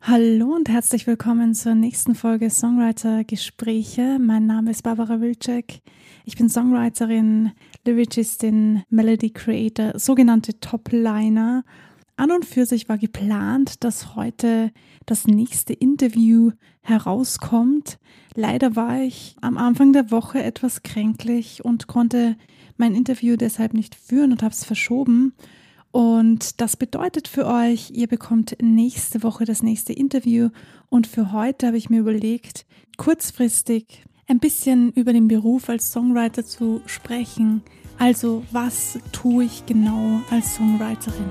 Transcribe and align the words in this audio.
Hallo 0.00 0.54
und 0.54 0.68
herzlich 0.68 1.06
willkommen 1.06 1.54
zur 1.54 1.74
nächsten 1.74 2.14
Folge 2.14 2.48
Songwriter 2.50 3.24
Gespräche. 3.24 4.18
Mein 4.18 4.46
Name 4.46 4.70
ist 4.70 4.82
Barbara 4.82 5.20
Wilczek. 5.20 5.82
Ich 6.24 6.36
bin 6.36 6.48
Songwriterin, 6.48 7.50
Lyricistin, 7.84 8.84
Melody 8.88 9.30
Creator, 9.30 9.98
sogenannte 9.98 10.60
Topliner. 10.60 11.64
An 12.16 12.30
und 12.30 12.44
für 12.44 12.64
sich 12.64 12.88
war 12.88 12.96
geplant, 12.96 13.84
dass 13.84 14.14
heute 14.14 14.70
das 15.04 15.26
nächste 15.26 15.72
Interview 15.72 16.52
herauskommt. 16.80 17.98
Leider 18.34 18.76
war 18.76 19.02
ich 19.02 19.36
am 19.42 19.58
Anfang 19.58 19.92
der 19.92 20.10
Woche 20.10 20.42
etwas 20.42 20.82
kränklich 20.82 21.64
und 21.64 21.86
konnte 21.86 22.36
mein 22.76 22.94
Interview 22.94 23.36
deshalb 23.36 23.74
nicht 23.74 23.94
führen 23.94 24.32
und 24.32 24.42
habe 24.42 24.54
es 24.54 24.64
verschoben. 24.64 25.34
Und 25.90 26.60
das 26.60 26.76
bedeutet 26.76 27.28
für 27.28 27.46
euch, 27.46 27.90
ihr 27.90 28.08
bekommt 28.08 28.56
nächste 28.60 29.22
Woche 29.22 29.44
das 29.44 29.62
nächste 29.62 29.92
Interview. 29.92 30.50
Und 30.88 31.06
für 31.06 31.32
heute 31.32 31.66
habe 31.66 31.78
ich 31.78 31.90
mir 31.90 32.00
überlegt, 32.00 32.66
kurzfristig 32.96 34.04
ein 34.26 34.38
bisschen 34.38 34.92
über 34.92 35.12
den 35.12 35.28
Beruf 35.28 35.68
als 35.68 35.90
Songwriter 35.90 36.44
zu 36.44 36.82
sprechen. 36.86 37.62
Also 37.98 38.44
was 38.52 38.98
tue 39.12 39.44
ich 39.44 39.64
genau 39.66 40.20
als 40.30 40.56
Songwriterin? 40.56 41.30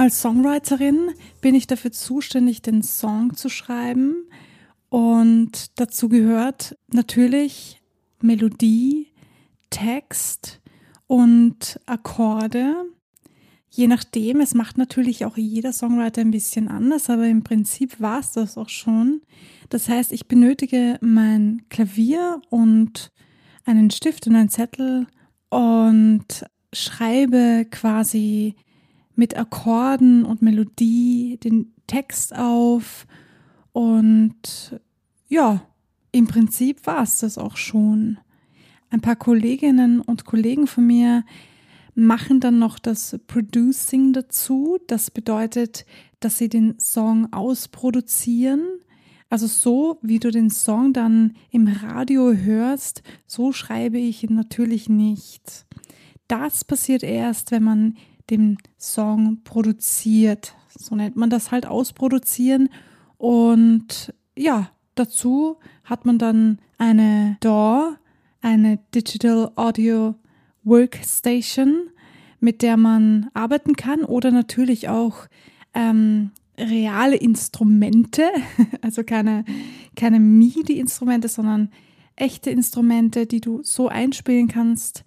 Als 0.00 0.22
Songwriterin 0.22 1.10
bin 1.42 1.54
ich 1.54 1.66
dafür 1.66 1.92
zuständig, 1.92 2.62
den 2.62 2.82
Song 2.82 3.36
zu 3.36 3.50
schreiben. 3.50 4.14
Und 4.88 5.78
dazu 5.78 6.08
gehört 6.08 6.78
natürlich 6.90 7.82
Melodie, 8.22 9.08
Text 9.68 10.62
und 11.06 11.78
Akkorde. 11.84 12.76
Je 13.68 13.88
nachdem, 13.88 14.40
es 14.40 14.54
macht 14.54 14.78
natürlich 14.78 15.26
auch 15.26 15.36
jeder 15.36 15.74
Songwriter 15.74 16.22
ein 16.22 16.30
bisschen 16.30 16.68
anders, 16.68 17.10
aber 17.10 17.26
im 17.26 17.44
Prinzip 17.44 18.00
war 18.00 18.20
es 18.20 18.32
das 18.32 18.56
auch 18.56 18.70
schon. 18.70 19.20
Das 19.68 19.90
heißt, 19.90 20.12
ich 20.12 20.28
benötige 20.28 20.96
mein 21.02 21.66
Klavier 21.68 22.40
und 22.48 23.12
einen 23.66 23.90
Stift 23.90 24.26
und 24.26 24.34
einen 24.34 24.48
Zettel 24.48 25.08
und 25.50 26.46
schreibe 26.72 27.66
quasi 27.70 28.56
mit 29.14 29.36
Akkorden 29.36 30.24
und 30.24 30.42
Melodie 30.42 31.38
den 31.42 31.72
Text 31.86 32.34
auf. 32.34 33.06
Und 33.72 34.80
ja, 35.28 35.62
im 36.12 36.26
Prinzip 36.26 36.86
war 36.86 37.02
es 37.02 37.18
das 37.18 37.38
auch 37.38 37.56
schon. 37.56 38.18
Ein 38.90 39.00
paar 39.00 39.16
Kolleginnen 39.16 40.00
und 40.00 40.24
Kollegen 40.24 40.66
von 40.66 40.86
mir 40.86 41.24
machen 41.94 42.40
dann 42.40 42.58
noch 42.58 42.78
das 42.78 43.18
Producing 43.26 44.12
dazu. 44.12 44.78
Das 44.86 45.10
bedeutet, 45.10 45.84
dass 46.18 46.38
sie 46.38 46.48
den 46.48 46.78
Song 46.78 47.32
ausproduzieren. 47.32 48.62
Also 49.28 49.46
so, 49.46 49.98
wie 50.02 50.18
du 50.18 50.32
den 50.32 50.50
Song 50.50 50.92
dann 50.92 51.34
im 51.50 51.68
Radio 51.68 52.32
hörst, 52.32 53.02
so 53.26 53.52
schreibe 53.52 53.98
ich 53.98 54.24
ihn 54.24 54.34
natürlich 54.34 54.88
nicht. 54.88 55.66
Das 56.26 56.64
passiert 56.64 57.04
erst, 57.04 57.52
wenn 57.52 57.62
man 57.62 57.96
dem 58.30 58.58
Song 58.78 59.38
produziert. 59.44 60.54
So 60.76 60.94
nennt 60.94 61.16
man 61.16 61.30
das 61.30 61.50
halt 61.50 61.66
ausproduzieren. 61.66 62.68
Und 63.18 64.14
ja, 64.36 64.70
dazu 64.94 65.56
hat 65.84 66.06
man 66.06 66.18
dann 66.18 66.58
eine 66.78 67.36
DAW, 67.40 67.96
eine 68.40 68.78
Digital 68.94 69.50
Audio 69.56 70.14
Workstation, 70.62 71.90
mit 72.38 72.62
der 72.62 72.76
man 72.76 73.30
arbeiten 73.34 73.76
kann 73.76 74.04
oder 74.04 74.30
natürlich 74.30 74.88
auch 74.88 75.26
ähm, 75.74 76.30
reale 76.58 77.16
Instrumente, 77.16 78.30
also 78.82 79.04
keine, 79.04 79.44
keine 79.96 80.20
MIDI-Instrumente, 80.20 81.28
sondern 81.28 81.70
echte 82.16 82.50
Instrumente, 82.50 83.26
die 83.26 83.40
du 83.40 83.62
so 83.62 83.88
einspielen 83.88 84.48
kannst 84.48 85.04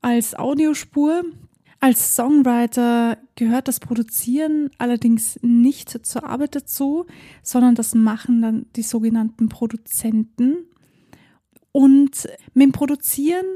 als 0.00 0.34
Audiospur. 0.34 1.22
Als 1.80 2.16
Songwriter 2.16 3.18
gehört 3.36 3.68
das 3.68 3.78
Produzieren 3.78 4.70
allerdings 4.78 5.38
nicht 5.42 6.04
zur 6.04 6.24
Arbeit 6.24 6.56
dazu, 6.56 7.06
sondern 7.42 7.76
das 7.76 7.94
machen 7.94 8.42
dann 8.42 8.66
die 8.74 8.82
sogenannten 8.82 9.48
Produzenten. 9.48 10.66
Und 11.70 12.28
mit 12.54 12.64
dem 12.64 12.72
Produzieren 12.72 13.46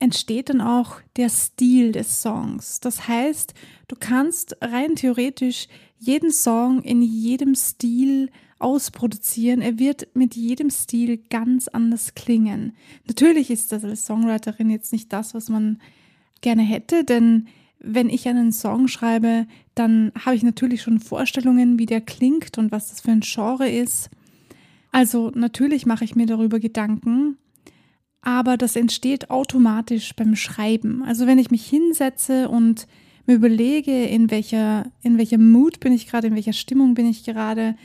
entsteht 0.00 0.48
dann 0.48 0.60
auch 0.60 1.00
der 1.16 1.28
Stil 1.28 1.92
des 1.92 2.22
Songs. 2.22 2.80
Das 2.80 3.06
heißt, 3.06 3.54
du 3.86 3.96
kannst 3.98 4.56
rein 4.60 4.96
theoretisch 4.96 5.68
jeden 5.98 6.32
Song 6.32 6.82
in 6.82 7.02
jedem 7.02 7.54
Stil 7.54 8.30
ausproduzieren. 8.58 9.62
Er 9.62 9.78
wird 9.78 10.08
mit 10.14 10.34
jedem 10.34 10.70
Stil 10.70 11.18
ganz 11.18 11.68
anders 11.68 12.14
klingen. 12.14 12.74
Natürlich 13.06 13.50
ist 13.50 13.70
das 13.70 13.84
als 13.84 14.06
Songwriterin 14.06 14.70
jetzt 14.70 14.92
nicht 14.92 15.12
das, 15.12 15.34
was 15.34 15.48
man 15.48 15.80
gerne 16.40 16.62
hätte, 16.62 17.04
denn 17.04 17.48
wenn 17.78 18.10
ich 18.10 18.28
einen 18.28 18.52
Song 18.52 18.88
schreibe, 18.88 19.46
dann 19.74 20.12
habe 20.24 20.36
ich 20.36 20.42
natürlich 20.42 20.82
schon 20.82 21.00
Vorstellungen, 21.00 21.78
wie 21.78 21.86
der 21.86 22.00
klingt 22.00 22.58
und 22.58 22.70
was 22.72 22.90
das 22.90 23.00
für 23.00 23.10
ein 23.10 23.20
Genre 23.20 23.68
ist. 23.68 24.10
Also 24.92 25.30
natürlich 25.34 25.86
mache 25.86 26.04
ich 26.04 26.14
mir 26.14 26.26
darüber 26.26 26.60
Gedanken, 26.60 27.38
aber 28.22 28.56
das 28.56 28.76
entsteht 28.76 29.30
automatisch 29.30 30.14
beim 30.14 30.36
Schreiben. 30.36 31.02
Also 31.02 31.26
wenn 31.26 31.38
ich 31.38 31.50
mich 31.50 31.66
hinsetze 31.66 32.48
und 32.48 32.86
mir 33.26 33.36
überlege, 33.36 34.04
in 34.04 34.30
welcher, 34.30 34.90
in 35.02 35.16
welcher 35.16 35.38
Mood 35.38 35.80
bin 35.80 35.92
ich 35.92 36.06
gerade, 36.06 36.26
in 36.26 36.34
welcher 36.34 36.52
Stimmung 36.52 36.94
bin 36.94 37.06
ich 37.06 37.24
gerade 37.24 37.76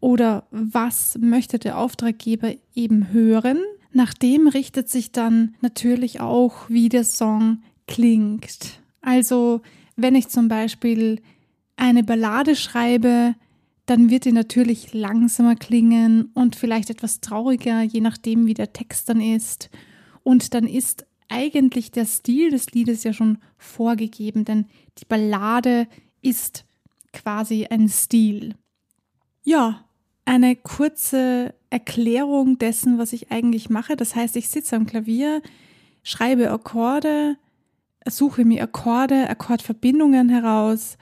oder 0.00 0.46
was 0.50 1.18
möchte 1.20 1.58
der 1.58 1.78
Auftraggeber 1.78 2.52
eben 2.74 3.12
hören, 3.12 3.58
nach 3.92 4.12
dem 4.12 4.48
richtet 4.48 4.88
sich 4.88 5.12
dann 5.12 5.54
natürlich 5.60 6.20
auch, 6.20 6.68
wie 6.68 6.88
der 6.88 7.04
Song 7.04 7.62
klingt. 7.88 8.80
Also 9.00 9.62
wenn 9.96 10.14
ich 10.14 10.28
zum 10.28 10.46
Beispiel 10.46 11.20
eine 11.76 12.04
Ballade 12.04 12.54
schreibe, 12.54 13.34
dann 13.86 14.10
wird 14.10 14.26
die 14.26 14.32
natürlich 14.32 14.92
langsamer 14.92 15.56
klingen 15.56 16.30
und 16.34 16.54
vielleicht 16.54 16.90
etwas 16.90 17.20
trauriger, 17.20 17.82
je 17.82 18.00
nachdem, 18.00 18.46
wie 18.46 18.54
der 18.54 18.72
Text 18.72 19.08
dann 19.08 19.20
ist. 19.20 19.70
Und 20.22 20.54
dann 20.54 20.66
ist 20.66 21.06
eigentlich 21.28 21.90
der 21.90 22.04
Stil 22.04 22.50
des 22.50 22.72
Liedes 22.72 23.02
ja 23.02 23.12
schon 23.12 23.38
vorgegeben, 23.56 24.44
denn 24.44 24.66
die 24.98 25.04
Ballade 25.06 25.88
ist 26.20 26.64
quasi 27.12 27.66
ein 27.66 27.88
Stil. 27.88 28.54
Ja, 29.42 29.84
eine 30.24 30.56
kurze 30.56 31.54
Erklärung 31.70 32.58
dessen, 32.58 32.98
was 32.98 33.14
ich 33.14 33.30
eigentlich 33.30 33.70
mache. 33.70 33.96
Das 33.96 34.14
heißt, 34.14 34.36
ich 34.36 34.50
sitze 34.50 34.76
am 34.76 34.86
Klavier, 34.86 35.40
schreibe 36.02 36.50
Akkorde, 36.50 37.38
suche 38.06 38.44
mir 38.44 38.62
Akkorde, 38.62 39.28
Akkordverbindungen 39.28 40.28
heraus 40.28 40.98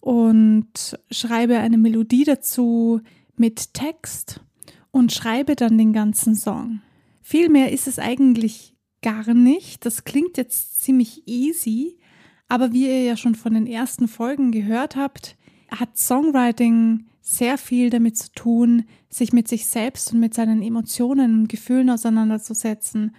und 0.00 0.98
schreibe 1.10 1.58
eine 1.58 1.78
Melodie 1.78 2.24
dazu 2.24 3.00
mit 3.36 3.74
Text 3.74 4.40
und 4.90 5.12
schreibe 5.12 5.56
dann 5.56 5.78
den 5.78 5.92
ganzen 5.92 6.34
Song. 6.34 6.80
Viel 7.22 7.48
mehr 7.48 7.72
ist 7.72 7.86
es 7.86 7.98
eigentlich 7.98 8.74
gar 9.02 9.32
nicht. 9.34 9.86
Das 9.86 10.04
klingt 10.04 10.36
jetzt 10.36 10.80
ziemlich 10.80 11.26
easy, 11.26 11.98
aber 12.48 12.72
wie 12.72 12.86
ihr 12.86 13.02
ja 13.04 13.16
schon 13.16 13.34
von 13.34 13.54
den 13.54 13.66
ersten 13.66 14.08
Folgen 14.08 14.52
gehört 14.52 14.96
habt, 14.96 15.36
hat 15.70 15.96
Songwriting 15.96 17.06
sehr 17.20 17.56
viel 17.56 17.88
damit 17.88 18.18
zu 18.18 18.32
tun, 18.32 18.84
sich 19.08 19.32
mit 19.32 19.48
sich 19.48 19.66
selbst 19.66 20.12
und 20.12 20.20
mit 20.20 20.34
seinen 20.34 20.62
Emotionen 20.62 21.40
und 21.40 21.48
Gefühlen 21.48 21.88
auseinanderzusetzen. 21.88 23.14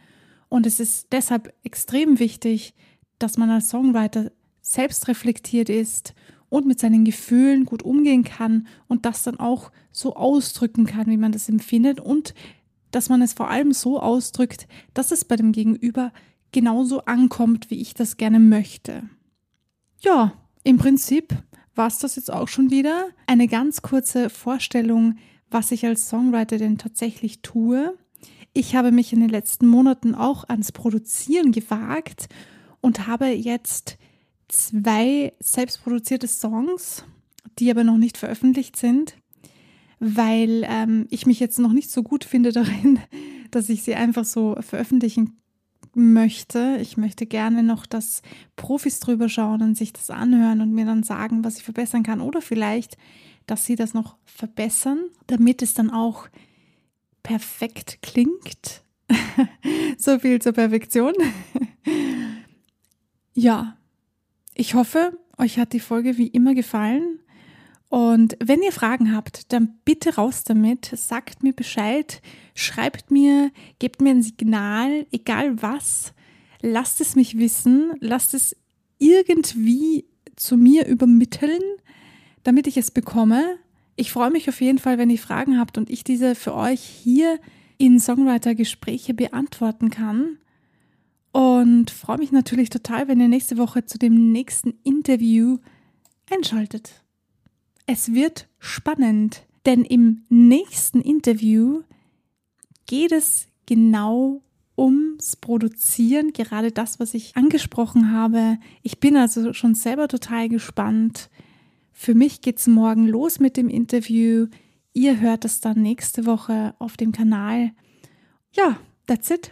Und 0.49 0.67
es 0.67 0.79
ist 0.79 1.07
deshalb 1.11 1.53
extrem 1.63 2.19
wichtig, 2.19 2.75
dass 3.23 3.37
man 3.37 3.49
als 3.49 3.69
Songwriter 3.69 4.31
selbst 4.61 5.07
reflektiert 5.07 5.69
ist 5.69 6.13
und 6.49 6.67
mit 6.67 6.79
seinen 6.79 7.05
Gefühlen 7.05 7.65
gut 7.65 7.81
umgehen 7.81 8.23
kann 8.23 8.67
und 8.87 9.05
das 9.05 9.23
dann 9.23 9.39
auch 9.39 9.71
so 9.91 10.15
ausdrücken 10.15 10.85
kann, 10.85 11.07
wie 11.07 11.17
man 11.17 11.31
das 11.31 11.47
empfindet 11.47 12.01
und 12.01 12.33
dass 12.91 13.09
man 13.09 13.21
es 13.21 13.33
vor 13.33 13.49
allem 13.49 13.71
so 13.71 13.99
ausdrückt, 13.99 14.67
dass 14.93 15.11
es 15.11 15.25
bei 15.25 15.37
dem 15.37 15.53
Gegenüber 15.53 16.11
genauso 16.51 17.05
ankommt, 17.05 17.71
wie 17.71 17.81
ich 17.81 17.93
das 17.93 18.17
gerne 18.17 18.39
möchte. 18.39 19.03
Ja, 20.01 20.33
im 20.63 20.77
Prinzip 20.77 21.33
war 21.75 21.87
es 21.87 21.99
das 21.99 22.17
jetzt 22.17 22.31
auch 22.31 22.49
schon 22.49 22.71
wieder. 22.71 23.07
Eine 23.25 23.47
ganz 23.47 23.81
kurze 23.81 24.29
Vorstellung, 24.29 25.15
was 25.49 25.71
ich 25.71 25.85
als 25.85 26.09
Songwriter 26.09 26.57
denn 26.57 26.77
tatsächlich 26.77 27.41
tue. 27.41 27.97
Ich 28.53 28.75
habe 28.75 28.91
mich 28.91 29.13
in 29.13 29.21
den 29.21 29.29
letzten 29.29 29.65
Monaten 29.65 30.13
auch 30.13 30.47
ans 30.47 30.71
Produzieren 30.73 31.51
gewagt 31.51 32.27
und 32.83 33.07
habe 33.07 33.27
jetzt 33.27 33.97
zwei 34.49 35.33
selbstproduzierte 35.39 36.27
Songs, 36.27 37.05
die 37.57 37.71
aber 37.71 37.85
noch 37.85 37.97
nicht 37.97 38.17
veröffentlicht 38.17 38.75
sind, 38.75 39.15
weil 39.99 40.65
ähm, 40.67 41.07
ich 41.09 41.25
mich 41.25 41.39
jetzt 41.39 41.59
noch 41.59 41.71
nicht 41.71 41.89
so 41.89 42.03
gut 42.03 42.25
finde 42.25 42.51
darin, 42.51 42.99
dass 43.51 43.69
ich 43.69 43.83
sie 43.83 43.95
einfach 43.95 44.25
so 44.25 44.57
veröffentlichen 44.59 45.39
möchte. 45.95 46.77
Ich 46.81 46.97
möchte 46.97 47.25
gerne 47.25 47.63
noch, 47.63 47.85
dass 47.85 48.21
Profis 48.57 48.99
drüber 48.99 49.29
schauen 49.29 49.61
und 49.61 49.77
sich 49.77 49.93
das 49.93 50.09
anhören 50.09 50.59
und 50.59 50.73
mir 50.73 50.85
dann 50.85 51.03
sagen, 51.03 51.45
was 51.45 51.57
ich 51.57 51.63
verbessern 51.63 52.03
kann. 52.03 52.19
Oder 52.19 52.41
vielleicht, 52.41 52.97
dass 53.45 53.65
sie 53.65 53.77
das 53.77 53.93
noch 53.93 54.17
verbessern, 54.25 55.05
damit 55.27 55.61
es 55.61 55.73
dann 55.73 55.89
auch 55.89 56.27
perfekt 57.21 57.99
klingt. 58.01 58.83
so 59.97 60.19
viel 60.19 60.41
zur 60.41 60.51
Perfektion. 60.51 61.13
Ja, 63.43 63.77
ich 64.55 64.73
hoffe, 64.73 65.19
euch 65.37 65.59
hat 65.59 65.73
die 65.73 65.81
Folge 65.81 66.17
wie 66.17 66.27
immer 66.27 66.55
gefallen. 66.55 67.19
Und 67.89 68.37
wenn 68.43 68.63
ihr 68.63 68.71
Fragen 68.71 69.13
habt, 69.13 69.51
dann 69.51 69.75
bitte 69.83 70.15
raus 70.15 70.43
damit, 70.45 70.91
sagt 70.95 71.43
mir 71.43 71.53
Bescheid, 71.53 72.21
schreibt 72.55 73.11
mir, 73.11 73.51
gebt 73.79 74.01
mir 74.01 74.11
ein 74.11 74.23
Signal, 74.23 75.05
egal 75.11 75.61
was, 75.61 76.13
lasst 76.61 77.01
es 77.01 77.15
mich 77.15 77.37
wissen, 77.37 77.91
lasst 77.99 78.33
es 78.33 78.55
irgendwie 78.97 80.05
zu 80.37 80.55
mir 80.55 80.87
übermitteln, 80.87 81.61
damit 82.43 82.65
ich 82.65 82.77
es 82.77 82.91
bekomme. 82.91 83.57
Ich 83.95 84.11
freue 84.11 84.31
mich 84.31 84.47
auf 84.47 84.61
jeden 84.61 84.79
Fall, 84.79 84.97
wenn 84.97 85.09
ihr 85.09 85.19
Fragen 85.19 85.59
habt 85.59 85.77
und 85.77 85.89
ich 85.89 86.03
diese 86.03 86.33
für 86.33 86.55
euch 86.55 86.81
hier 86.81 87.39
in 87.77 87.99
Songwriter-Gespräche 87.99 89.13
beantworten 89.13 89.89
kann. 89.89 90.37
Und 91.33 91.89
freue 91.89 92.19
mich 92.19 92.31
natürlich 92.31 92.69
total, 92.69 93.07
wenn 93.07 93.19
ihr 93.19 93.27
nächste 93.27 93.57
Woche 93.57 93.85
zu 93.85 93.97
dem 93.97 94.31
nächsten 94.31 94.75
Interview 94.83 95.57
einschaltet. 96.31 97.03
Es 97.87 98.13
wird 98.13 98.47
spannend, 98.59 99.43
denn 99.65 99.83
im 99.83 100.23
nächsten 100.29 101.01
Interview 101.01 101.81
geht 102.85 103.11
es 103.11 103.47
genau 103.65 104.43
ums 104.77 105.35
Produzieren, 105.35 106.33
gerade 106.33 106.71
das, 106.71 106.99
was 106.99 107.15
ich 107.15 107.35
angesprochen 107.35 108.11
habe. 108.11 108.59
Ich 108.83 108.99
bin 108.99 109.17
also 109.17 109.53
schon 109.53 109.73
selber 109.73 110.07
total 110.07 110.49
gespannt. 110.49 111.31
Für 111.91 112.13
mich 112.13 112.41
geht 112.41 112.59
es 112.59 112.67
morgen 112.67 113.07
los 113.07 113.39
mit 113.39 113.57
dem 113.57 113.69
Interview. 113.69 114.49
Ihr 114.93 115.19
hört 115.19 115.45
es 115.45 115.61
dann 115.61 115.81
nächste 115.81 116.27
Woche 116.27 116.75
auf 116.77 116.95
dem 116.95 117.11
Kanal. 117.11 117.71
Ja, 118.55 118.77
that's 119.07 119.31
it 119.31 119.51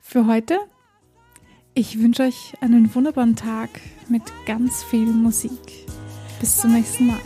für 0.00 0.26
heute. 0.26 0.58
Ich 1.78 2.00
wünsche 2.00 2.22
euch 2.22 2.54
einen 2.62 2.94
wunderbaren 2.94 3.36
Tag 3.36 3.68
mit 4.08 4.22
ganz 4.46 4.82
viel 4.82 5.12
Musik. 5.12 5.60
Bis 6.40 6.56
zum 6.56 6.72
nächsten 6.72 7.08
Mal. 7.08 7.20